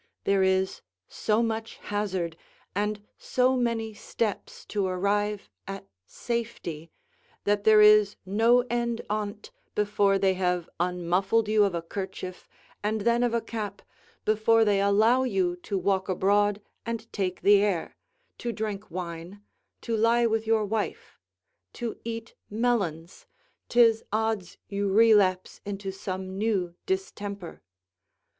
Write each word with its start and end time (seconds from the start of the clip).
There 0.23 0.41
is 0.41 0.81
so 1.07 1.43
much 1.43 1.75
hazard, 1.77 2.35
and 2.73 3.03
so 3.19 3.55
many 3.55 3.93
steps 3.93 4.65
to 4.65 4.87
arrive 4.87 5.47
at 5.67 5.85
safety, 6.07 6.89
that 7.43 7.65
there 7.65 7.81
is 7.81 8.15
no 8.25 8.61
end 8.61 9.01
on't 9.11 9.51
before 9.75 10.17
they 10.17 10.33
have 10.33 10.67
unmuffled 10.79 11.47
you 11.47 11.63
of 11.65 11.75
a 11.75 11.83
kerchief, 11.83 12.49
and 12.83 13.01
then 13.01 13.21
of 13.21 13.35
a 13.35 13.41
cap, 13.41 13.83
before 14.25 14.65
they 14.65 14.81
allow 14.81 15.21
you 15.21 15.55
to 15.57 15.77
walk 15.77 16.09
abroad 16.09 16.63
and 16.83 17.13
take 17.13 17.41
the 17.43 17.57
air, 17.61 17.95
to 18.39 18.51
drink 18.51 18.89
wine, 18.89 19.43
to 19.81 19.95
lie 19.95 20.25
with 20.25 20.47
your 20.47 20.65
wife, 20.65 21.19
to 21.73 21.95
eat 22.03 22.33
melons, 22.49 23.27
'tis 23.69 24.03
odds 24.11 24.57
you 24.67 24.91
relapse 24.91 25.61
into 25.63 25.91
some 25.91 26.39
new 26.39 26.73
distemper. 26.87 27.61